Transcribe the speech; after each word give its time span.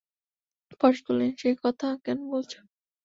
পরেশ 0.79 0.99
কহিলেন, 1.05 1.31
সে 1.37 1.49
কথা 1.63 1.87
কেন 2.05 2.19
বলছ? 2.31 2.51